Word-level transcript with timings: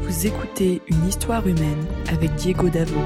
Vous 0.00 0.26
écoutez 0.26 0.82
une 0.88 1.06
histoire 1.06 1.46
humaine 1.46 1.86
avec 2.08 2.34
Diego 2.34 2.68
Davo. 2.68 3.00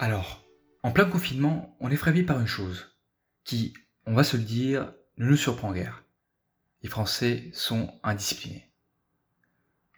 Alors, 0.00 0.44
en 0.82 0.90
plein 0.90 1.04
confinement, 1.04 1.76
on 1.78 1.90
est 1.90 1.96
frappé 1.96 2.24
par 2.24 2.40
une 2.40 2.48
chose 2.48 2.96
qui, 3.44 3.72
on 4.04 4.14
va 4.14 4.24
se 4.24 4.36
le 4.36 4.42
dire, 4.42 4.92
ne 5.16 5.26
nous 5.26 5.36
surprend 5.36 5.72
guère. 5.72 6.02
Les 6.82 6.88
Français 6.88 7.50
sont 7.52 7.88
indisciplinés. 8.02 8.68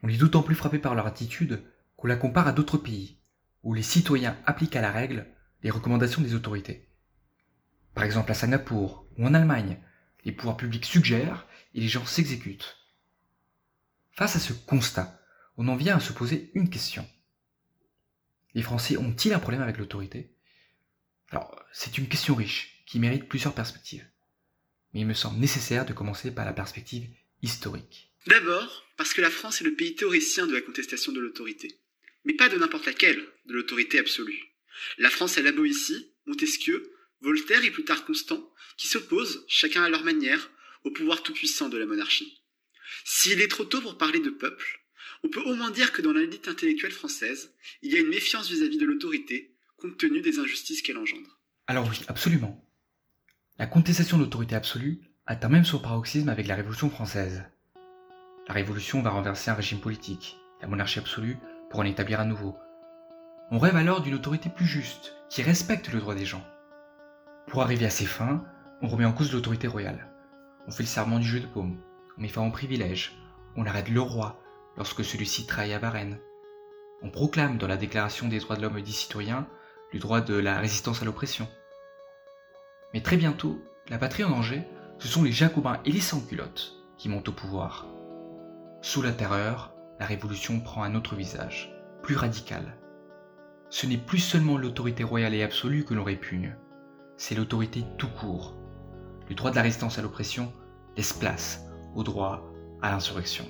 On 0.02 0.08
est 0.08 0.18
d'autant 0.18 0.42
plus 0.42 0.54
frappé 0.54 0.78
par 0.78 0.94
leur 0.94 1.06
attitude 1.06 1.62
qu'on 1.96 2.06
la 2.06 2.16
compare 2.16 2.48
à 2.48 2.52
d'autres 2.52 2.76
pays, 2.76 3.15
où 3.66 3.74
les 3.74 3.82
citoyens 3.82 4.38
appliquent 4.46 4.76
à 4.76 4.80
la 4.80 4.92
règle 4.92 5.26
les 5.64 5.70
recommandations 5.70 6.22
des 6.22 6.34
autorités. 6.34 6.88
Par 7.94 8.04
exemple 8.04 8.30
à 8.30 8.34
Singapour 8.34 9.08
ou 9.18 9.26
en 9.26 9.34
Allemagne, 9.34 9.78
les 10.24 10.30
pouvoirs 10.30 10.56
publics 10.56 10.84
suggèrent 10.84 11.48
et 11.74 11.80
les 11.80 11.88
gens 11.88 12.06
s'exécutent. 12.06 12.76
Face 14.12 14.36
à 14.36 14.38
ce 14.38 14.52
constat, 14.52 15.20
on 15.56 15.66
en 15.66 15.74
vient 15.74 15.96
à 15.96 16.00
se 16.00 16.12
poser 16.12 16.52
une 16.54 16.70
question. 16.70 17.10
Les 18.54 18.62
Français 18.62 18.98
ont-ils 18.98 19.34
un 19.34 19.40
problème 19.40 19.62
avec 19.62 19.78
l'autorité? 19.78 20.32
Alors, 21.30 21.60
c'est 21.72 21.98
une 21.98 22.06
question 22.06 22.36
riche 22.36 22.84
qui 22.86 23.00
mérite 23.00 23.28
plusieurs 23.28 23.54
perspectives. 23.54 24.06
Mais 24.94 25.00
il 25.00 25.06
me 25.06 25.12
semble 25.12 25.40
nécessaire 25.40 25.86
de 25.86 25.92
commencer 25.92 26.30
par 26.30 26.44
la 26.44 26.52
perspective 26.52 27.08
historique. 27.42 28.14
D'abord, 28.28 28.84
parce 28.96 29.12
que 29.12 29.22
la 29.22 29.30
France 29.30 29.60
est 29.60 29.64
le 29.64 29.74
pays 29.74 29.96
théoricien 29.96 30.46
de 30.46 30.54
la 30.54 30.60
contestation 30.60 31.10
de 31.10 31.18
l'autorité. 31.18 31.80
Mais 32.26 32.34
pas 32.34 32.48
de 32.48 32.58
n'importe 32.58 32.86
laquelle, 32.86 33.24
de 33.46 33.54
l'autorité 33.54 33.98
absolue. 33.98 34.52
La 34.98 35.10
France 35.10 35.38
a 35.38 35.42
la 35.42 35.52
Boétie, 35.52 36.12
Montesquieu, 36.26 36.92
Voltaire 37.20 37.64
et 37.64 37.70
plus 37.70 37.84
tard 37.84 38.04
Constant, 38.04 38.52
qui 38.76 38.88
s'opposent, 38.88 39.44
chacun 39.48 39.82
à 39.84 39.88
leur 39.88 40.04
manière, 40.04 40.50
au 40.84 40.90
pouvoir 40.90 41.22
tout-puissant 41.22 41.68
de 41.68 41.78
la 41.78 41.86
monarchie. 41.86 42.42
S'il 43.04 43.40
est 43.40 43.48
trop 43.48 43.64
tôt 43.64 43.80
pour 43.80 43.96
parler 43.96 44.20
de 44.20 44.30
peuple, 44.30 44.80
on 45.24 45.28
peut 45.28 45.40
au 45.40 45.54
moins 45.54 45.70
dire 45.70 45.92
que 45.92 46.02
dans 46.02 46.12
l'élite 46.12 46.48
intellectuelle 46.48 46.92
française, 46.92 47.54
il 47.82 47.92
y 47.92 47.96
a 47.96 48.00
une 48.00 48.08
méfiance 48.08 48.50
vis-à-vis 48.50 48.78
de 48.78 48.86
l'autorité, 48.86 49.54
compte 49.76 49.96
tenu 49.96 50.20
des 50.20 50.38
injustices 50.38 50.82
qu'elle 50.82 50.98
engendre. 50.98 51.40
Alors 51.66 51.88
oui, 51.88 52.00
absolument. 52.08 52.62
La 53.58 53.66
contestation 53.66 54.18
de 54.18 54.24
l'autorité 54.24 54.54
absolue 54.54 55.00
atteint 55.26 55.48
même 55.48 55.64
son 55.64 55.78
paroxysme 55.78 56.28
avec 56.28 56.46
la 56.46 56.54
Révolution 56.54 56.90
française. 56.90 57.44
La 58.46 58.54
Révolution 58.54 59.02
va 59.02 59.10
renverser 59.10 59.50
un 59.50 59.54
régime 59.54 59.80
politique, 59.80 60.36
la 60.60 60.68
monarchie 60.68 60.98
absolue, 60.98 61.36
pour 61.70 61.80
en 61.80 61.84
établir 61.84 62.20
un 62.20 62.24
nouveau. 62.24 62.58
On 63.50 63.58
rêve 63.58 63.76
alors 63.76 64.00
d'une 64.00 64.14
autorité 64.14 64.48
plus 64.48 64.66
juste, 64.66 65.16
qui 65.28 65.42
respecte 65.42 65.92
le 65.92 66.00
droit 66.00 66.14
des 66.14 66.24
gens. 66.24 66.44
Pour 67.46 67.62
arriver 67.62 67.86
à 67.86 67.90
ces 67.90 68.06
fins, 68.06 68.44
on 68.82 68.88
remet 68.88 69.04
en 69.04 69.12
cause 69.12 69.32
l'autorité 69.32 69.68
royale. 69.68 70.10
On 70.66 70.70
fait 70.70 70.82
le 70.82 70.88
serment 70.88 71.18
du 71.18 71.26
jeu 71.26 71.40
de 71.40 71.46
paume, 71.46 71.78
on 72.18 72.22
met 72.22 72.28
fin 72.28 72.46
au 72.46 72.50
privilège, 72.50 73.16
on 73.56 73.66
arrête 73.66 73.88
le 73.88 74.00
roi 74.00 74.40
lorsque 74.76 75.04
celui-ci 75.04 75.46
trahit 75.46 75.72
à 75.72 75.78
Varennes. 75.78 76.18
On 77.02 77.10
proclame 77.10 77.58
dans 77.58 77.68
la 77.68 77.76
Déclaration 77.76 78.28
des 78.28 78.40
droits 78.40 78.56
de 78.56 78.62
l'homme 78.62 78.78
et 78.78 78.82
des 78.82 78.90
citoyens 78.90 79.46
le 79.92 79.98
droit 79.98 80.20
de 80.20 80.34
la 80.34 80.58
résistance 80.58 81.02
à 81.02 81.04
l'oppression. 81.04 81.48
Mais 82.92 83.00
très 83.00 83.16
bientôt, 83.16 83.60
la 83.88 83.98
patrie 83.98 84.24
en 84.24 84.30
danger, 84.30 84.66
ce 84.98 85.08
sont 85.08 85.22
les 85.22 85.32
jacobins 85.32 85.80
et 85.84 85.92
les 85.92 86.00
sans-culottes 86.00 86.74
qui 86.98 87.08
montent 87.08 87.28
au 87.28 87.32
pouvoir. 87.32 87.86
Sous 88.80 89.02
la 89.02 89.12
terreur, 89.12 89.75
la 89.98 90.06
révolution 90.06 90.60
prend 90.60 90.82
un 90.82 90.94
autre 90.94 91.14
visage, 91.14 91.74
plus 92.02 92.16
radical. 92.16 92.76
Ce 93.70 93.86
n'est 93.86 93.96
plus 93.96 94.18
seulement 94.18 94.58
l'autorité 94.58 95.04
royale 95.04 95.34
et 95.34 95.42
absolue 95.42 95.84
que 95.84 95.94
l'on 95.94 96.04
répugne, 96.04 96.56
c'est 97.16 97.34
l'autorité 97.34 97.84
tout 97.98 98.08
court. 98.08 98.54
Le 99.28 99.34
droit 99.34 99.50
de 99.50 99.56
la 99.56 99.62
résistance 99.62 99.98
à 99.98 100.02
l'oppression 100.02 100.52
laisse 100.96 101.12
place 101.12 101.64
au 101.94 102.02
droit 102.02 102.52
à 102.82 102.90
l'insurrection. 102.90 103.46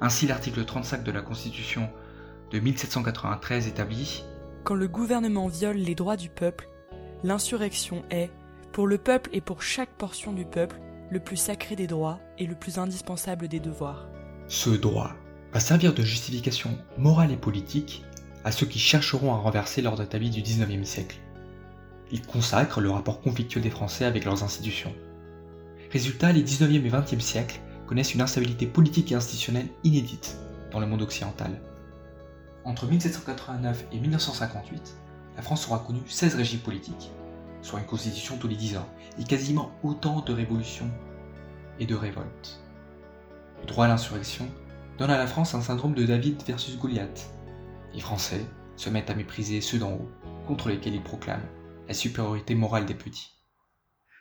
Ainsi 0.00 0.26
l'article 0.26 0.64
35 0.64 1.02
de 1.02 1.12
la 1.12 1.22
Constitution 1.22 1.90
de 2.50 2.58
1793 2.58 3.66
établit 3.66 4.24
Quand 4.64 4.74
le 4.74 4.88
gouvernement 4.88 5.48
viole 5.48 5.76
les 5.76 5.94
droits 5.94 6.16
du 6.16 6.28
peuple, 6.28 6.68
l'insurrection 7.24 8.04
est, 8.10 8.30
pour 8.72 8.86
le 8.86 8.98
peuple 8.98 9.30
et 9.32 9.40
pour 9.40 9.62
chaque 9.62 9.96
portion 9.96 10.32
du 10.32 10.44
peuple, 10.44 10.80
le 11.10 11.20
plus 11.20 11.36
sacré 11.36 11.76
des 11.76 11.86
droits 11.86 12.20
et 12.38 12.46
le 12.46 12.54
plus 12.54 12.78
indispensable 12.78 13.48
des 13.48 13.60
devoirs. 13.60 14.08
Ce 14.48 14.70
droit 14.70 15.14
va 15.52 15.60
servir 15.60 15.92
de 15.92 16.02
justification 16.02 16.78
morale 16.96 17.30
et 17.30 17.36
politique 17.36 18.04
à 18.44 18.52
ceux 18.52 18.66
qui 18.66 18.78
chercheront 18.78 19.34
à 19.34 19.36
renverser 19.36 19.82
l'ordre 19.82 20.02
établi 20.02 20.30
du 20.30 20.42
XIXe 20.42 20.88
siècle. 20.88 21.18
Il 22.10 22.22
consacre 22.22 22.80
le 22.80 22.90
rapport 22.90 23.20
conflictuel 23.20 23.62
des 23.62 23.70
Français 23.70 24.04
avec 24.04 24.24
leurs 24.24 24.42
institutions. 24.42 24.94
Résultat, 25.90 26.32
les 26.32 26.42
XIXe 26.42 26.84
et 26.84 26.90
XXe 26.90 27.24
siècles 27.24 27.60
connaissent 27.86 28.14
une 28.14 28.22
instabilité 28.22 28.66
politique 28.66 29.12
et 29.12 29.14
institutionnelle 29.14 29.68
inédite 29.84 30.38
dans 30.70 30.80
le 30.80 30.86
monde 30.86 31.02
occidental. 31.02 31.60
Entre 32.64 32.86
1789 32.86 33.86
et 33.92 33.98
1958, 33.98 34.96
la 35.36 35.42
France 35.42 35.68
aura 35.68 35.80
connu 35.80 36.00
16 36.06 36.36
régimes 36.36 36.60
politiques, 36.60 37.10
soit 37.60 37.80
une 37.80 37.86
constitution 37.86 38.38
tous 38.38 38.48
les 38.48 38.56
10 38.56 38.78
ans, 38.78 38.88
et 39.18 39.24
quasiment 39.24 39.72
autant 39.82 40.20
de 40.20 40.32
révolutions 40.32 40.90
et 41.78 41.86
de 41.86 41.94
révoltes. 41.94 42.60
Le 43.60 43.66
droit 43.66 43.84
à 43.84 43.88
l'insurrection 43.88 44.48
donne 44.98 45.10
à 45.10 45.18
la 45.18 45.26
France 45.26 45.54
un 45.54 45.62
syndrome 45.62 45.94
de 45.94 46.04
David 46.04 46.42
versus 46.46 46.76
Goliath. 46.76 47.30
Les 47.94 48.00
Français 48.00 48.44
se 48.76 48.90
mettent 48.90 49.10
à 49.10 49.14
mépriser 49.14 49.60
ceux 49.60 49.78
d'en 49.78 49.92
haut, 49.92 50.10
contre 50.46 50.68
lesquels 50.68 50.94
ils 50.94 51.02
proclament 51.02 51.48
la 51.88 51.94
supériorité 51.94 52.54
morale 52.54 52.86
des 52.86 52.94
petits. 52.94 53.30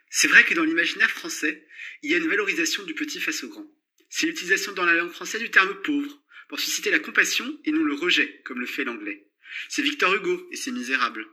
C'est 0.10 0.28
vrai 0.28 0.44
que 0.44 0.54
dans 0.54 0.64
l'imaginaire 0.64 1.10
français, 1.10 1.66
il 2.04 2.12
y 2.12 2.14
a 2.14 2.18
une 2.18 2.28
valorisation 2.28 2.84
du 2.84 2.94
petit 2.94 3.20
face 3.20 3.44
au 3.44 3.50
grand. 3.50 3.66
C'est 4.10 4.26
l'utilisation 4.26 4.74
dans 4.74 4.86
la 4.86 4.94
langue 4.94 5.12
française 5.12 5.42
du 5.42 5.52
terme 5.52 5.74
pauvre, 5.84 6.20
pour 6.50 6.60
susciter 6.60 6.92
la 6.92 7.00
compassion 7.00 7.46
et 7.64 7.72
non 7.72 7.84
le 7.84 7.94
rejet, 7.94 8.42
comme 8.44 8.60
le 8.60 8.66
fait 8.66 8.84
l'anglais. 8.84 9.26
C'est 9.70 9.82
Victor 9.82 10.14
Hugo 10.14 10.48
et 10.52 10.58
ses 10.58 10.72
Misérables. 10.72 11.26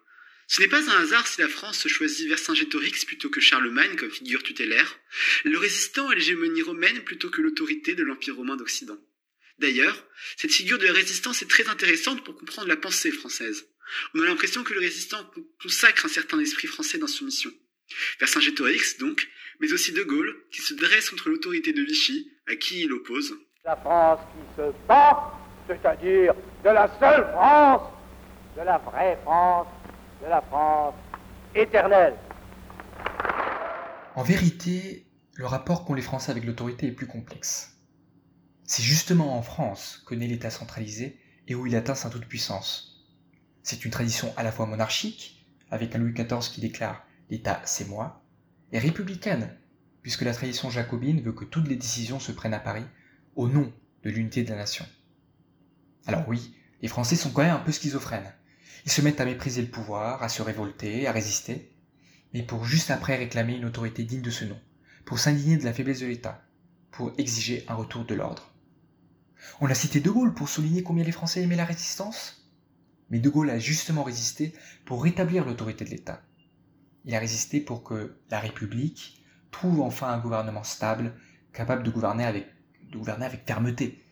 Ce 0.46 0.62
n'est 0.62 0.68
pas 0.68 0.88
un 0.90 1.02
hasard 1.02 1.26
si 1.26 1.40
la 1.40 1.48
France 1.48 1.86
choisit 1.88 2.28
Vercingétorix 2.28 3.04
plutôt 3.04 3.28
que 3.28 3.40
Charlemagne 3.40 3.96
comme 3.96 4.10
figure 4.10 4.42
tutélaire, 4.42 4.98
le 5.44 5.58
résistant 5.58 6.08
à 6.08 6.14
l'hégémonie 6.14 6.62
romaine 6.62 7.02
plutôt 7.02 7.30
que 7.30 7.42
l'autorité 7.42 7.94
de 7.94 8.04
l'Empire 8.04 8.36
romain 8.36 8.56
d'Occident. 8.56 8.98
D'ailleurs, 9.58 10.04
cette 10.36 10.52
figure 10.52 10.78
de 10.78 10.86
la 10.86 10.92
résistance 10.92 11.42
est 11.42 11.50
très 11.50 11.68
intéressante 11.68 12.24
pour 12.24 12.36
comprendre 12.36 12.68
la 12.68 12.76
pensée 12.76 13.10
française. 13.10 13.66
On 14.14 14.22
a 14.22 14.26
l'impression 14.26 14.62
que 14.62 14.72
le 14.72 14.80
résistant 14.80 15.18
consacre 15.60 16.06
un 16.06 16.08
certain 16.08 16.38
esprit 16.38 16.68
français 16.68 16.98
dans 16.98 17.06
son 17.06 17.24
mission. 17.24 17.50
Vercingétorix, 18.20 18.98
donc, 18.98 19.26
mais 19.60 19.72
aussi 19.72 19.92
De 19.92 20.02
Gaulle, 20.02 20.36
qui 20.52 20.60
se 20.60 20.74
dresse 20.74 21.10
contre 21.10 21.30
l'autorité 21.30 21.72
de 21.72 21.82
Vichy, 21.82 22.30
à 22.46 22.54
qui 22.56 22.82
il 22.82 22.92
oppose. 22.92 23.34
La 23.64 23.76
France 23.76 24.20
qui 24.32 24.62
se 24.62 24.86
bat, 24.86 25.32
c'est-à-dire 25.66 26.34
de 26.64 26.68
la 26.68 26.88
seule 27.00 27.24
France, 27.32 27.92
de 28.56 28.62
la 28.62 28.78
vraie 28.78 29.18
France, 29.22 29.66
de 30.22 30.28
la 30.28 30.42
France 30.42 30.94
éternelle. 31.54 32.14
En 34.14 34.22
vérité, 34.22 35.06
le 35.34 35.46
rapport 35.46 35.84
qu'ont 35.84 35.94
les 35.94 36.02
Français 36.02 36.30
avec 36.30 36.44
l'autorité 36.44 36.86
est 36.86 36.92
plus 36.92 37.06
complexe. 37.06 37.77
C'est 38.70 38.82
justement 38.82 39.34
en 39.38 39.40
France 39.40 40.02
que 40.04 40.14
naît 40.14 40.26
l'État 40.26 40.50
centralisé 40.50 41.18
et 41.46 41.54
où 41.54 41.66
il 41.66 41.74
atteint 41.74 41.94
sa 41.94 42.10
toute-puissance. 42.10 43.02
C'est 43.62 43.86
une 43.86 43.90
tradition 43.90 44.30
à 44.36 44.42
la 44.42 44.52
fois 44.52 44.66
monarchique, 44.66 45.48
avec 45.70 45.94
un 45.94 45.98
Louis 45.98 46.12
XIV 46.12 46.52
qui 46.52 46.60
déclare 46.60 47.02
l'État 47.30 47.62
c'est 47.64 47.88
moi, 47.88 48.22
et 48.70 48.78
républicaine, 48.78 49.56
puisque 50.02 50.20
la 50.20 50.34
tradition 50.34 50.68
jacobine 50.68 51.22
veut 51.22 51.32
que 51.32 51.46
toutes 51.46 51.66
les 51.66 51.76
décisions 51.76 52.20
se 52.20 52.30
prennent 52.30 52.52
à 52.52 52.60
Paris 52.60 52.84
au 53.36 53.48
nom 53.48 53.72
de 54.02 54.10
l'unité 54.10 54.44
de 54.44 54.50
la 54.50 54.56
nation. 54.56 54.84
Alors 56.06 56.28
oui, 56.28 56.54
les 56.82 56.88
Français 56.88 57.16
sont 57.16 57.30
quand 57.30 57.42
même 57.42 57.56
un 57.56 57.60
peu 57.60 57.72
schizophrènes. 57.72 58.34
Ils 58.84 58.92
se 58.92 59.00
mettent 59.00 59.22
à 59.22 59.24
mépriser 59.24 59.62
le 59.62 59.68
pouvoir, 59.68 60.22
à 60.22 60.28
se 60.28 60.42
révolter, 60.42 61.06
à 61.06 61.12
résister, 61.12 61.72
mais 62.34 62.42
pour 62.42 62.66
juste 62.66 62.90
après 62.90 63.16
réclamer 63.16 63.56
une 63.56 63.64
autorité 63.64 64.04
digne 64.04 64.20
de 64.20 64.28
ce 64.28 64.44
nom, 64.44 64.60
pour 65.06 65.18
s'indigner 65.18 65.56
de 65.56 65.64
la 65.64 65.72
faiblesse 65.72 66.00
de 66.00 66.06
l'État, 66.06 66.44
pour 66.90 67.14
exiger 67.16 67.64
un 67.68 67.74
retour 67.74 68.04
de 68.04 68.14
l'ordre. 68.14 68.52
On 69.60 69.66
a 69.66 69.74
cité 69.74 70.00
De 70.00 70.10
Gaulle 70.10 70.34
pour 70.34 70.48
souligner 70.48 70.82
combien 70.82 71.04
les 71.04 71.12
Français 71.12 71.42
aimaient 71.42 71.56
la 71.56 71.64
résistance, 71.64 72.50
mais 73.10 73.18
De 73.18 73.28
Gaulle 73.28 73.50
a 73.50 73.58
justement 73.58 74.02
résisté 74.02 74.52
pour 74.84 75.02
rétablir 75.02 75.44
l'autorité 75.44 75.84
de 75.84 75.90
l'État. 75.90 76.22
Il 77.04 77.14
a 77.14 77.18
résisté 77.18 77.60
pour 77.60 77.82
que 77.82 78.18
la 78.30 78.40
République 78.40 79.24
trouve 79.50 79.80
enfin 79.80 80.08
un 80.08 80.18
gouvernement 80.18 80.64
stable, 80.64 81.14
capable 81.52 81.82
de 81.82 81.90
gouverner 81.90 82.24
avec, 82.24 82.46
fermeté. 83.46 84.04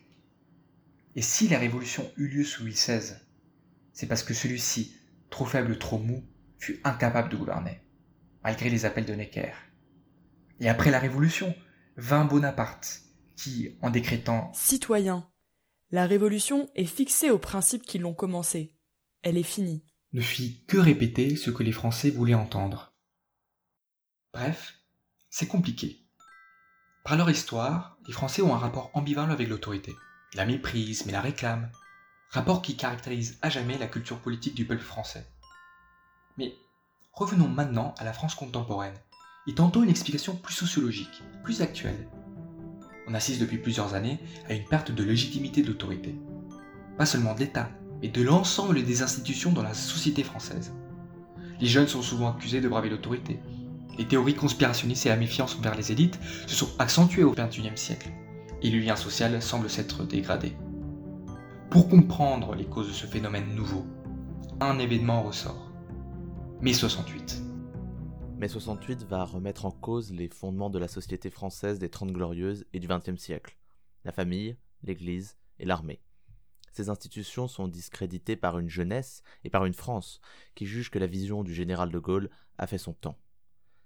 Et 1.15 1.21
si 1.21 1.47
la 1.47 1.59
révolution 1.59 2.09
eut 2.17 2.27
lieu 2.27 2.43
sous 2.43 2.63
Louis 2.63 2.73
XVI, 2.73 3.15
c'est 3.93 4.07
parce 4.07 4.23
que 4.23 4.33
celui-ci, 4.33 4.95
trop 5.29 5.45
faible, 5.45 5.77
trop 5.77 5.97
mou, 5.97 6.23
fut 6.59 6.79
incapable 6.83 7.29
de 7.29 7.37
gouverner, 7.37 7.81
malgré 8.43 8.69
les 8.69 8.85
appels 8.85 9.05
de 9.05 9.13
Necker. 9.13 9.53
Et 10.59 10.69
après 10.69 10.91
la 10.91 10.99
révolution, 10.99 11.55
vint 11.97 12.25
Bonaparte, 12.25 13.01
qui, 13.37 13.77
en 13.81 13.89
décrétant 13.89 14.51
Citoyens, 14.53 15.29
la 15.91 16.05
révolution 16.05 16.69
est 16.75 16.85
fixée 16.85 17.29
aux 17.29 17.39
principes 17.39 17.85
qui 17.85 17.99
l'ont 17.99 18.13
commencée. 18.13 18.73
Elle 19.21 19.37
est 19.37 19.43
finie. 19.43 19.85
ne 20.11 20.21
fit 20.21 20.65
que 20.67 20.77
répéter 20.77 21.35
ce 21.35 21.51
que 21.51 21.63
les 21.63 21.71
Français 21.71 22.09
voulaient 22.09 22.33
entendre. 22.33 22.93
Bref, 24.33 24.79
c'est 25.29 25.47
compliqué. 25.47 26.03
Par 27.05 27.15
leur 27.15 27.29
histoire, 27.29 27.97
les 28.07 28.13
Français 28.13 28.41
ont 28.41 28.53
un 28.53 28.59
rapport 28.59 28.91
ambivalent 28.93 29.31
avec 29.31 29.47
l'autorité. 29.47 29.95
La 30.33 30.45
méprise, 30.45 31.05
mais 31.05 31.13
la 31.13 31.21
réclame. 31.21 31.71
Rapport 32.31 32.61
qui 32.61 32.75
caractérise 32.75 33.37
à 33.41 33.49
jamais 33.49 33.77
la 33.77 33.87
culture 33.87 34.19
politique 34.19 34.55
du 34.55 34.65
peuple 34.65 34.83
français. 34.83 35.25
Mais 36.37 36.53
revenons 37.13 37.47
maintenant 37.47 37.95
à 37.97 38.03
la 38.03 38.11
France 38.11 38.35
contemporaine, 38.35 38.99
et 39.47 39.55
tentons 39.55 39.83
une 39.83 39.89
explication 39.89 40.35
plus 40.35 40.53
sociologique, 40.53 41.23
plus 41.43 41.61
actuelle. 41.61 42.09
On 43.07 43.13
assiste 43.13 43.39
depuis 43.39 43.57
plusieurs 43.57 43.93
années 43.93 44.19
à 44.49 44.53
une 44.53 44.65
perte 44.65 44.91
de 44.91 45.03
légitimité 45.03 45.61
d'autorité. 45.61 46.15
Pas 46.97 47.05
seulement 47.05 47.33
de 47.33 47.39
l'État, 47.39 47.69
mais 48.01 48.09
de 48.09 48.21
l'ensemble 48.21 48.83
des 48.83 49.01
institutions 49.01 49.51
dans 49.51 49.63
la 49.63 49.73
société 49.73 50.23
française. 50.23 50.73
Les 51.61 51.67
jeunes 51.67 51.87
sont 51.87 52.01
souvent 52.01 52.31
accusés 52.31 52.59
de 52.59 52.67
braver 52.67 52.89
l'autorité. 52.89 53.39
Les 53.97 54.05
théories 54.05 54.35
conspirationnistes 54.35 55.05
et 55.05 55.09
la 55.09 55.15
méfiance 55.15 55.55
envers 55.57 55.75
les 55.75 55.91
élites 55.91 56.19
se 56.45 56.55
sont 56.55 56.69
accentuées 56.79 57.23
au 57.23 57.33
XXIe 57.33 57.71
siècle, 57.75 58.09
et 58.61 58.69
le 58.69 58.79
lien 58.79 58.95
social 58.95 59.41
semble 59.41 59.69
s'être 59.69 60.03
dégradé. 60.03 60.53
Pour 61.69 61.89
comprendre 61.89 62.55
les 62.55 62.65
causes 62.65 62.89
de 62.89 62.93
ce 62.93 63.07
phénomène 63.07 63.55
nouveau, 63.55 63.85
un 64.59 64.79
événement 64.79 65.23
ressort. 65.23 65.71
Mai 66.61 66.73
68. 66.73 67.46
Mai 68.37 68.47
68 68.47 69.03
va 69.05 69.23
remettre 69.23 69.65
en 69.65 69.71
cause 69.71 70.13
les 70.13 70.29
fondements 70.29 70.69
de 70.69 70.77
la 70.77 70.87
société 70.87 71.31
française 71.31 71.79
des 71.79 71.89
Trente 71.89 72.11
Glorieuses 72.11 72.67
et 72.71 72.79
du 72.79 72.87
XXe 72.87 73.19
siècle, 73.19 73.57
la 74.05 74.11
famille, 74.11 74.55
l'Église 74.83 75.37
et 75.57 75.65
l'armée. 75.65 76.03
Ces 76.71 76.89
institutions 76.89 77.47
sont 77.47 77.67
discréditées 77.67 78.35
par 78.35 78.59
une 78.59 78.69
jeunesse 78.69 79.23
et 79.43 79.49
par 79.49 79.65
une 79.65 79.73
France 79.73 80.21
qui 80.53 80.67
juge 80.67 80.91
que 80.91 80.99
la 80.99 81.07
vision 81.07 81.43
du 81.43 81.51
général 81.51 81.89
de 81.89 81.97
Gaulle 81.97 82.29
a 82.59 82.67
fait 82.67 82.77
son 82.77 82.93
temps. 82.93 83.17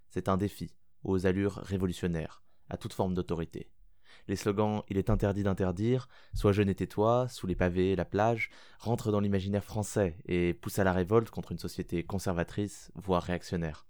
C'est 0.10 0.28
un 0.28 0.36
défi 0.36 0.76
aux 1.06 1.26
allures 1.26 1.56
révolutionnaires, 1.56 2.44
à 2.70 2.76
toute 2.76 2.92
forme 2.92 3.14
d'autorité. 3.14 3.72
Les 4.28 4.36
slogans 4.36 4.84
Il 4.90 4.98
est 4.98 5.10
interdit 5.10 5.44
d'interdire, 5.44 6.10
Sois 6.34 6.52
jeune 6.52 6.68
et 6.68 6.76
tais-toi, 6.76 7.30
Sous 7.30 7.48
les 7.48 7.56
pavés, 7.56 7.96
la 7.96 8.04
plage, 8.04 8.50
rentrent 8.80 9.14
dans 9.14 9.22
l'imaginaire 9.22 9.64
français 9.64 10.18
et 10.26 10.54
poussent 10.54 10.80
à 10.80 10.84
la 10.84 10.92
révolte 10.92 11.30
contre 11.30 11.54
une 11.54 11.58
société 11.58 12.04
conservatrice, 12.04 12.92
voire 12.96 13.24
réactionnaire. 13.24 13.86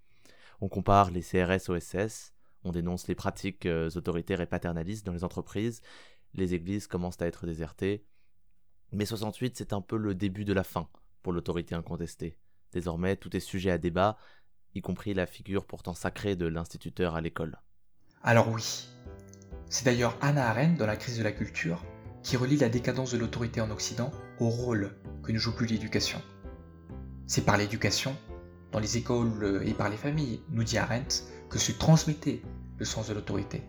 On 0.62 0.69
compare 0.69 1.12
les 1.12 1.22
CRS 1.22 1.69
au 1.69 1.80
SS, 1.80 2.34
on 2.63 2.72
dénonce 2.72 3.08
les 3.08 3.16
pratiques 3.16 3.66
euh, 3.66 3.90
autoritaires 3.96 4.42
et 4.42 4.46
paternalistes 4.46 5.06
dans 5.06 5.13
les 5.13 5.24
entreprises, 5.24 5.81
les 6.34 6.54
églises 6.54 6.88
commencent 6.88 7.22
à 7.22 7.28
être 7.28 7.46
désertées, 7.46 8.06
mais 8.92 9.06
68, 9.06 9.58
c'est 9.58 9.74
un 9.74 9.81
peu 9.81 9.98
le 9.98 10.13
début 10.13 10.46
de 10.46 10.54
la 10.54 10.63
fin 10.63 10.88
pour 11.24 11.34
l'autorité 11.34 11.75
incontestée. 11.75 12.38
Désormais, 12.72 13.16
tout 13.16 13.36
est 13.36 13.42
sujet 13.42 13.72
à 13.72 13.78
débat, 13.78 14.18
y 14.75 14.81
compris 14.81 15.13
la 15.13 15.25
figure 15.25 15.66
pourtant 15.66 15.94
sacrée 15.94 16.36
de 16.36 16.46
l'instituteur 16.46 17.16
à 17.16 17.22
l'école. 17.22 17.60
Alors 18.24 18.50
oui. 18.50 18.88
C'est 19.69 19.86
d'ailleurs 19.86 20.18
Hannah 20.22 20.50
Arendt 20.50 20.78
dans 20.78 20.86
La 20.86 20.98
crise 20.98 21.18
de 21.18 21.24
la 21.24 21.31
culture 21.31 21.84
qui 22.24 22.38
relie 22.38 22.58
la 22.58 22.69
décadence 22.69 23.12
de 23.12 23.18
l'autorité 23.18 23.62
en 23.62 23.72
Occident 23.72 24.12
au 24.40 24.50
rôle 24.50 24.96
que 25.24 25.31
ne 25.31 25.38
joue 25.38 25.56
plus 25.56 25.66
l'éducation. 25.66 26.22
C'est 27.25 27.46
par 27.46 27.58
l'éducation, 27.58 28.16
dans 28.72 28.80
les 28.80 28.98
écoles 28.98 29.62
et 29.66 29.74
par 29.74 29.90
les 29.90 29.98
familles, 29.98 30.42
nous 30.50 30.64
dit 30.64 30.78
Arendt, 30.78 31.24
que 31.50 31.60
se 31.60 31.72
transmettait 31.72 32.42
le 32.78 32.86
sens 32.86 33.10
de 33.10 33.14
l'autorité. 33.14 33.62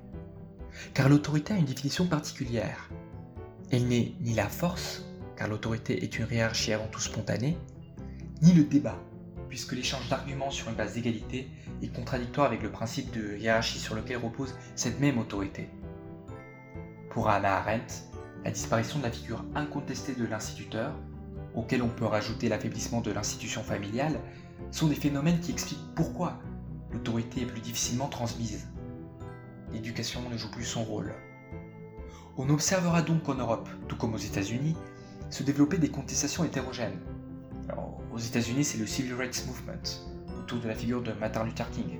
Car 0.95 1.09
l'autorité 1.09 1.53
a 1.53 1.57
une 1.57 1.65
définition 1.65 2.07
particulière. 2.07 2.89
Elle 3.71 3.89
n'est 3.89 4.15
ni 4.21 4.35
la 4.35 4.49
force, 4.49 5.05
car 5.37 5.49
l'autorité 5.49 6.03
est 6.05 6.19
une 6.19 6.27
hiérarchie 6.31 6.73
avant 6.73 6.87
tout 6.87 7.01
spontanée, 7.01 7.59
ni 8.43 8.53
le 8.53 8.65
débat, 8.65 8.99
puisque 9.49 9.73
l'échange 9.73 10.09
d'arguments 10.09 10.51
sur 10.51 10.69
une 10.69 10.77
base 10.77 10.95
d'égalité 10.95 11.49
est 11.83 11.95
contradictoire 11.95 12.47
avec 12.47 12.63
le 12.63 12.71
principe 12.71 13.11
de 13.13 13.37
hiérarchie 13.37 13.79
sur 13.79 13.95
lequel 13.95 14.19
repose 14.19 14.55
cette 14.77 15.01
même 15.01 15.19
autorité. 15.19 15.69
Pour 17.11 17.29
Anna 17.29 17.57
Arendt, 17.57 18.05
la 18.45 18.51
disparition 18.51 18.99
de 18.99 19.05
la 19.05 19.11
figure 19.11 19.45
incontestée 19.55 20.15
de 20.15 20.25
l'instituteur, 20.25 20.95
auquel 21.55 21.83
on 21.83 21.89
peut 21.89 22.07
rajouter 22.07 22.49
l'affaiblissement 22.49 23.01
de 23.01 23.11
l'institution 23.11 23.63
familiale, 23.63 24.19
sont 24.71 24.89
des 24.89 24.95
phénomènes 24.95 25.41
qui 25.41 25.53
expliquent 25.53 25.95
pourquoi 25.95 26.39
l'autorité 26.93 27.43
est 27.43 27.47
plus 27.47 27.61
difficilement 27.61 28.09
transmise. 28.09 28.69
L'éducation 29.73 30.29
ne 30.29 30.37
joue 30.37 30.51
plus 30.51 30.65
son 30.65 30.85
rôle. 30.85 31.15
On 32.37 32.49
observera 32.49 33.03
donc 33.03 33.25
qu'en 33.25 33.35
Europe, 33.35 33.69
tout 33.89 33.97
comme 33.97 34.15
aux 34.15 34.19
États-Unis, 34.19 34.77
se 35.31 35.43
développer 35.43 35.79
des 35.79 35.91
contestations 35.91 36.45
hétérogènes. 36.45 37.01
aux 38.13 38.19
États-Unis, 38.19 38.65
c'est 38.65 38.79
le 38.79 38.87
Civil 38.87 39.15
Rights 39.15 39.47
Movement, 39.47 39.83
autour 40.39 40.61
de 40.61 40.69
la 40.69 40.75
figure 40.75 41.03
de 41.03 41.13
Martin 41.13 41.45
Luther 41.45 41.71
King, 41.71 41.99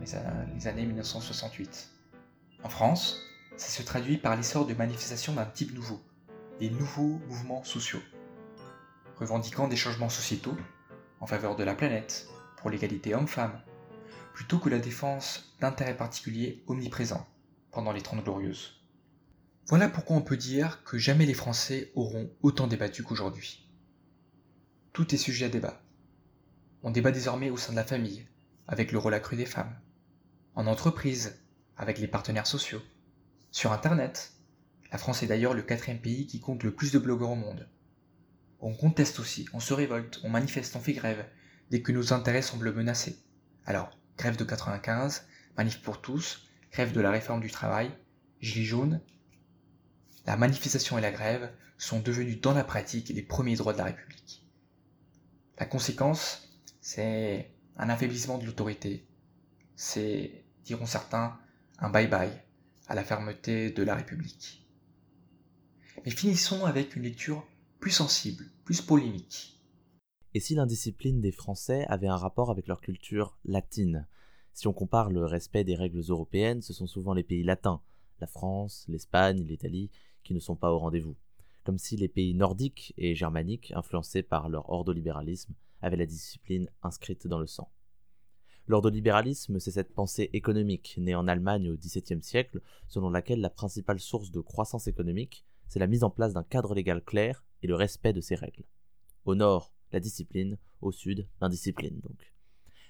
les 0.00 0.66
années 0.68 0.86
1968. 0.86 1.90
En 2.62 2.68
France, 2.68 3.20
ça 3.56 3.68
se 3.68 3.82
traduit 3.82 4.18
par 4.18 4.36
l'essor 4.36 4.66
de 4.66 4.74
manifestations 4.74 5.32
d'un 5.32 5.44
type 5.44 5.74
nouveau, 5.74 6.00
des 6.60 6.70
nouveaux 6.70 7.20
mouvements 7.28 7.64
sociaux, 7.64 8.02
revendiquant 9.18 9.68
des 9.68 9.76
changements 9.76 10.08
sociétaux 10.08 10.56
en 11.20 11.26
faveur 11.26 11.56
de 11.56 11.64
la 11.64 11.74
planète, 11.74 12.28
pour 12.56 12.70
l'égalité 12.70 13.14
homme-femme, 13.14 13.60
plutôt 14.34 14.58
que 14.58 14.68
la 14.68 14.78
défense 14.78 15.54
d'intérêts 15.60 15.96
particuliers 15.96 16.62
omniprésents 16.66 17.26
pendant 17.70 17.92
les 17.92 18.02
Trente 18.02 18.24
Glorieuses. 18.24 18.80
Voilà 19.68 19.88
pourquoi 19.88 20.16
on 20.16 20.22
peut 20.22 20.36
dire 20.36 20.84
que 20.84 20.98
jamais 20.98 21.24
les 21.24 21.34
Français 21.34 21.90
auront 21.94 22.30
autant 22.42 22.66
débattu 22.66 23.02
qu'aujourd'hui. 23.02 23.68
Tout 24.92 25.14
est 25.14 25.18
sujet 25.18 25.46
à 25.46 25.48
débat. 25.48 25.82
On 26.82 26.90
débat 26.90 27.12
désormais 27.12 27.50
au 27.50 27.56
sein 27.56 27.72
de 27.72 27.76
la 27.76 27.84
famille, 27.84 28.26
avec 28.68 28.92
le 28.92 28.98
rôle 28.98 29.14
accru 29.14 29.36
des 29.36 29.46
femmes, 29.46 29.74
en 30.54 30.66
entreprise, 30.66 31.40
avec 31.76 31.98
les 31.98 32.08
partenaires 32.08 32.46
sociaux, 32.46 32.82
sur 33.50 33.72
Internet. 33.72 34.32
La 34.92 34.98
France 34.98 35.22
est 35.22 35.26
d'ailleurs 35.26 35.54
le 35.54 35.62
quatrième 35.62 36.00
pays 36.00 36.26
qui 36.26 36.40
compte 36.40 36.62
le 36.62 36.74
plus 36.74 36.92
de 36.92 36.98
blogueurs 36.98 37.30
au 37.30 37.36
monde. 37.36 37.68
On 38.66 38.72
conteste 38.72 39.20
aussi, 39.20 39.46
on 39.52 39.60
se 39.60 39.74
révolte, 39.74 40.20
on 40.24 40.30
manifeste, 40.30 40.74
on 40.74 40.80
fait 40.80 40.94
grève, 40.94 41.28
dès 41.70 41.82
que 41.82 41.92
nos 41.92 42.14
intérêts 42.14 42.40
semblent 42.40 42.72
menacés. 42.72 43.22
Alors, 43.66 43.90
grève 44.16 44.38
de 44.38 44.44
95, 44.44 45.28
manif 45.58 45.82
pour 45.82 46.00
tous, 46.00 46.48
grève 46.72 46.92
de 46.92 47.00
la 47.02 47.10
réforme 47.10 47.42
du 47.42 47.50
travail, 47.50 47.90
gilets 48.40 48.64
jaunes, 48.64 49.02
la 50.24 50.38
manifestation 50.38 50.96
et 50.96 51.02
la 51.02 51.10
grève 51.10 51.52
sont 51.76 52.00
devenus 52.00 52.40
dans 52.40 52.54
la 52.54 52.64
pratique 52.64 53.10
les 53.10 53.20
premiers 53.20 53.56
droits 53.56 53.74
de 53.74 53.78
la 53.78 53.84
République. 53.84 54.46
La 55.58 55.66
conséquence, 55.66 56.58
c'est 56.80 57.54
un 57.76 57.90
affaiblissement 57.90 58.38
de 58.38 58.46
l'autorité. 58.46 59.06
C'est, 59.76 60.42
diront 60.64 60.86
certains, 60.86 61.38
un 61.80 61.90
bye-bye 61.90 62.32
à 62.88 62.94
la 62.94 63.04
fermeté 63.04 63.70
de 63.70 63.82
la 63.82 63.94
République. 63.94 64.66
Mais 66.02 66.10
finissons 66.10 66.64
avec 66.64 66.96
une 66.96 67.02
lecture 67.02 67.46
plus 67.84 67.90
sensible, 67.90 68.46
plus 68.64 68.80
polémique. 68.80 69.60
Et 70.32 70.40
si 70.40 70.54
l'indiscipline 70.54 71.20
des 71.20 71.32
Français 71.32 71.84
avait 71.90 72.06
un 72.06 72.16
rapport 72.16 72.50
avec 72.50 72.66
leur 72.66 72.80
culture 72.80 73.36
latine? 73.44 74.08
Si 74.54 74.66
on 74.66 74.72
compare 74.72 75.10
le 75.10 75.26
respect 75.26 75.64
des 75.64 75.74
règles 75.74 76.00
européennes, 76.08 76.62
ce 76.62 76.72
sont 76.72 76.86
souvent 76.86 77.12
les 77.12 77.24
pays 77.24 77.42
latins, 77.42 77.82
la 78.22 78.26
France, 78.26 78.86
l'Espagne, 78.88 79.44
l'Italie, 79.44 79.90
qui 80.22 80.32
ne 80.32 80.40
sont 80.40 80.56
pas 80.56 80.72
au 80.72 80.78
rendez-vous, 80.78 81.14
comme 81.62 81.76
si 81.76 81.98
les 81.98 82.08
pays 82.08 82.32
nordiques 82.32 82.94
et 82.96 83.14
germaniques, 83.14 83.70
influencés 83.76 84.22
par 84.22 84.48
leur 84.48 84.70
ordolibéralisme, 84.70 85.52
avaient 85.82 85.98
la 85.98 86.06
discipline 86.06 86.70
inscrite 86.82 87.26
dans 87.26 87.38
le 87.38 87.46
sang. 87.46 87.70
L'ordolibéralisme, 88.66 89.60
c'est 89.60 89.72
cette 89.72 89.92
pensée 89.92 90.30
économique 90.32 90.94
née 90.96 91.14
en 91.14 91.28
Allemagne 91.28 91.68
au 91.68 91.76
XVIIe 91.76 92.22
siècle, 92.22 92.62
selon 92.88 93.10
laquelle 93.10 93.42
la 93.42 93.50
principale 93.50 94.00
source 94.00 94.30
de 94.30 94.40
croissance 94.40 94.86
économique, 94.86 95.44
c'est 95.68 95.80
la 95.80 95.86
mise 95.86 96.02
en 96.02 96.08
place 96.08 96.32
d'un 96.32 96.44
cadre 96.44 96.74
légal 96.74 97.02
clair 97.02 97.44
et 97.64 97.66
le 97.66 97.74
respect 97.74 98.12
de 98.12 98.20
ses 98.20 98.34
règles. 98.34 98.62
Au 99.24 99.34
nord, 99.34 99.72
la 99.90 99.98
discipline, 99.98 100.58
au 100.82 100.92
sud, 100.92 101.26
l'indiscipline 101.40 101.98
donc. 102.00 102.30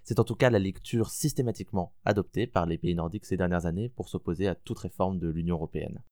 C'est 0.02 0.18
en 0.18 0.24
tout 0.24 0.34
cas 0.34 0.50
la 0.50 0.58
lecture 0.58 1.10
systématiquement 1.10 1.94
adoptée 2.04 2.48
par 2.48 2.66
les 2.66 2.76
pays 2.76 2.96
nordiques 2.96 3.24
ces 3.24 3.36
dernières 3.36 3.66
années 3.66 3.88
pour 3.88 4.08
s'opposer 4.08 4.48
à 4.48 4.56
toute 4.56 4.80
réforme 4.80 5.20
de 5.20 5.28
l'Union 5.28 5.54
européenne. 5.54 6.02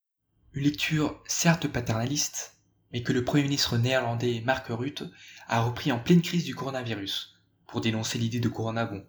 Une 0.53 0.63
lecture 0.63 1.21
certes 1.27 1.67
paternaliste, 1.67 2.63
mais 2.93 3.03
que 3.03 3.13
le 3.13 3.25
Premier 3.25 3.43
ministre 3.43 3.77
néerlandais 3.79 4.43
Mark 4.47 4.69
Rutte 4.69 5.05
a 5.49 5.61
repris 5.63 5.91
en 5.91 5.99
pleine 5.99 6.23
crise 6.23 6.45
du 6.45 6.55
coronavirus, 6.55 7.43
pour 7.67 7.81
dénoncer 7.81 8.19
l'idée 8.19 8.41
de 8.41 8.49
Corona 8.49 8.87
bon. 8.87 9.05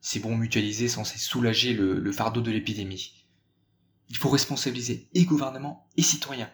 Ces 0.00 0.20
bons 0.20 0.36
mutualisés 0.36 0.88
censés 0.88 1.18
soulager 1.18 1.74
le, 1.74 2.00
le 2.00 2.12
fardeau 2.12 2.40
de 2.40 2.50
l'épidémie. 2.50 3.28
Il 4.08 4.16
faut 4.16 4.30
responsabiliser 4.30 5.10
et 5.12 5.24
gouvernement 5.24 5.88
et 5.96 6.02
citoyens, 6.02 6.50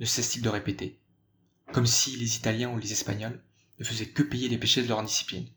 ne 0.00 0.04
cesse-t-il 0.04 0.42
de 0.42 0.48
répéter. 0.50 1.03
Comme 1.74 1.86
si 1.86 2.16
les 2.16 2.36
Italiens 2.36 2.70
ou 2.70 2.78
les 2.78 2.92
Espagnols 2.92 3.42
ne 3.80 3.84
faisaient 3.84 4.10
que 4.10 4.22
payer 4.22 4.48
les 4.48 4.58
péchés 4.58 4.84
de 4.84 4.88
leur 4.88 5.00
indiscipline. 5.00 5.48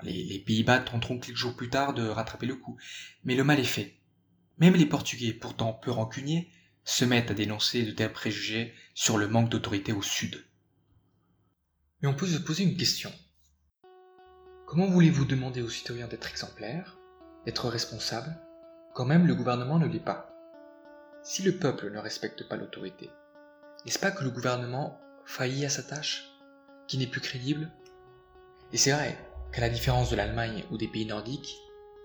les, 0.00 0.24
les 0.24 0.38
Pays-Bas 0.38 0.78
tenteront 0.78 1.18
quelques 1.18 1.36
jours 1.36 1.54
plus 1.54 1.68
tard 1.68 1.92
de 1.92 2.08
rattraper 2.08 2.46
le 2.46 2.56
coup, 2.56 2.78
mais 3.22 3.34
le 3.34 3.44
mal 3.44 3.60
est 3.60 3.64
fait. 3.64 3.98
Même 4.56 4.76
les 4.76 4.86
Portugais, 4.86 5.34
pourtant 5.34 5.74
peu 5.74 5.90
rancuniers, 5.90 6.50
se 6.82 7.04
mettent 7.04 7.30
à 7.30 7.34
dénoncer 7.34 7.84
de 7.84 7.90
tels 7.90 8.10
préjugés 8.10 8.72
sur 8.94 9.18
le 9.18 9.28
manque 9.28 9.50
d'autorité 9.50 9.92
au 9.92 10.00
Sud. 10.00 10.42
Mais 12.00 12.08
on 12.08 12.14
peut 12.14 12.26
se 12.26 12.38
poser 12.38 12.64
une 12.64 12.78
question. 12.78 13.12
Comment 14.66 14.88
voulez-vous 14.88 15.26
demander 15.26 15.60
aux 15.60 15.68
citoyens 15.68 16.08
d'être 16.08 16.30
exemplaires, 16.30 16.96
d'être 17.44 17.68
responsables, 17.68 18.34
quand 18.94 19.04
même 19.04 19.26
le 19.26 19.34
gouvernement 19.34 19.78
ne 19.78 19.88
l'est 19.88 20.00
pas? 20.00 20.34
Si 21.22 21.42
le 21.42 21.58
peuple 21.58 21.92
ne 21.92 21.98
respecte 21.98 22.48
pas 22.48 22.56
l'autorité, 22.56 23.10
n'est-ce 23.84 23.98
pas 23.98 24.10
que 24.10 24.24
le 24.24 24.30
gouvernement 24.30 25.00
faillit 25.24 25.64
à 25.64 25.70
sa 25.70 25.82
tâche, 25.82 26.30
qui 26.86 26.98
n'est 26.98 27.06
plus 27.06 27.20
crédible? 27.20 27.70
Et 28.72 28.76
c'est 28.76 28.92
vrai 28.92 29.16
qu'à 29.52 29.60
la 29.60 29.68
différence 29.68 30.10
de 30.10 30.16
l'Allemagne 30.16 30.64
ou 30.70 30.76
des 30.76 30.88
pays 30.88 31.06
nordiques, 31.06 31.56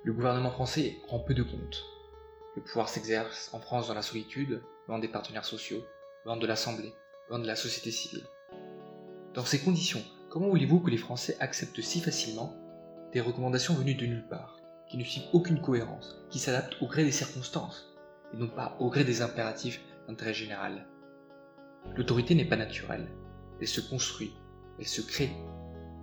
le 0.03 0.13
gouvernement 0.13 0.51
français 0.51 0.97
rend 1.07 1.19
peu 1.19 1.33
de 1.33 1.43
compte. 1.43 1.83
Le 2.55 2.61
pouvoir 2.61 2.87
s'exerce 2.87 3.49
en 3.53 3.59
France 3.59 3.87
dans 3.87 3.93
la 3.93 4.01
solitude, 4.01 4.61
loin 4.87 4.99
des 4.99 5.07
partenaires 5.07 5.45
sociaux, 5.45 5.83
loin 6.25 6.37
de 6.37 6.47
l'Assemblée, 6.47 6.93
loin 7.29 7.39
de 7.39 7.47
la 7.47 7.55
société 7.55 7.91
civile. 7.91 8.25
Dans 9.33 9.43
ces 9.43 9.59
conditions, 9.59 10.03
comment 10.29 10.47
voulez-vous 10.47 10.79
que 10.79 10.91
les 10.91 10.97
Français 10.97 11.35
acceptent 11.39 11.81
si 11.81 11.99
facilement 11.99 12.55
des 13.11 13.19
recommandations 13.19 13.73
venues 13.73 13.95
de 13.95 14.05
nulle 14.05 14.27
part, 14.29 14.59
qui 14.89 14.97
ne 14.97 15.03
suivent 15.03 15.27
aucune 15.33 15.61
cohérence, 15.61 16.25
qui 16.29 16.39
s'adaptent 16.39 16.81
au 16.81 16.87
gré 16.87 17.03
des 17.03 17.11
circonstances, 17.11 17.93
et 18.33 18.37
non 18.37 18.47
pas 18.47 18.77
au 18.79 18.89
gré 18.89 19.03
des 19.03 19.21
impératifs 19.21 19.81
d'intérêt 20.07 20.33
général? 20.33 20.87
L'autorité 21.95 22.35
n'est 22.35 22.45
pas 22.45 22.55
naturelle, 22.55 23.07
elle 23.61 23.67
se 23.67 23.81
construit, 23.81 24.33
elle 24.79 24.87
se 24.87 25.01
crée 25.01 25.31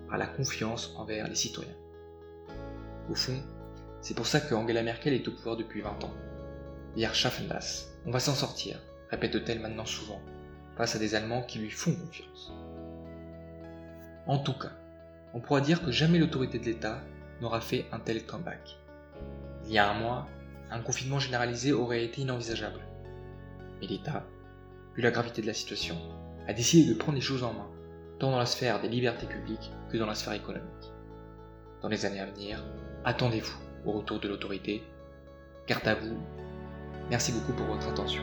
par 0.09 0.19
la 0.19 0.27
confiance 0.27 0.95
envers 0.97 1.29
les 1.29 1.35
citoyens. 1.35 1.77
Au 3.11 3.15
fond, 3.15 3.43
c'est 4.01 4.17
pour 4.17 4.27
ça 4.27 4.41
que 4.41 4.55
Angela 4.55 4.83
Merkel 4.83 5.15
est 5.15 5.29
au 5.29 5.33
pouvoir 5.33 5.57
depuis 5.57 5.81
20 5.81 6.05
ans. 6.05 6.15
Hier 6.97 7.15
schaffen 7.15 7.49
das, 7.49 7.89
on 8.05 8.11
va 8.11 8.21
s'en 8.21 8.35
sortir, 8.35 8.79
répète-t-elle 9.11 9.61
maintenant 9.61 9.87
souvent, 9.87 10.21
face 10.77 10.97
à 10.97 10.99
des 10.99 11.15
Allemands 11.15 11.43
qui 11.43 11.59
lui 11.59 11.71
font 11.71 11.95
confiance. 11.95 12.53
En 14.27 14.39
tout 14.39 14.53
cas, 14.53 14.73
on 15.35 15.41
pourra 15.41 15.61
dire 15.61 15.83
que 15.83 15.91
jamais 15.91 16.19
l'autorité 16.19 16.59
de 16.59 16.65
l'État 16.65 17.01
n'aura 17.41 17.61
fait 17.61 17.87
un 17.93 17.99
tel 17.99 18.25
comeback. 18.25 18.79
Il 19.65 19.73
y 19.73 19.79
a 19.79 19.91
un 19.91 19.99
mois, 19.99 20.29
un 20.71 20.81
confinement 20.81 21.19
généralisé 21.19 21.73
aurait 21.73 22.05
été 22.05 22.23
inenvisageable. 22.23 22.81
Mais 23.81 23.87
l'État, 23.87 24.25
vu 24.95 25.03
la 25.03 25.11
gravité 25.11 25.43
de 25.43 25.47
la 25.47 25.55
situation, 25.55 25.97
a 26.47 26.53
décidé 26.53 26.89
de 26.89 26.99
prendre 26.99 27.17
les 27.17 27.23
choses 27.23 27.45
en 27.45 27.53
main, 27.53 27.71
tant 28.19 28.31
dans 28.31 28.39
la 28.39 28.47
sphère 28.47 28.81
des 28.81 28.89
libertés 28.89 29.27
publiques 29.27 29.73
que 29.91 29.97
dans 29.97 30.07
la 30.07 30.15
sphère 30.15 30.35
économique. 30.35 30.93
Dans 31.81 31.89
les 31.89 32.05
années 32.05 32.21
à 32.21 32.27
venir, 32.27 32.65
attendez-vous 33.05 33.59
au 33.85 33.93
retour 33.93 34.21
de 34.21 34.29
l'autorité. 34.29 34.83
Garde 35.67 35.87
à 35.87 35.95
vous. 35.95 36.17
Merci 37.11 37.33
beaucoup 37.33 37.53
pour 37.53 37.67
votre 37.67 37.89
attention. 37.89 38.23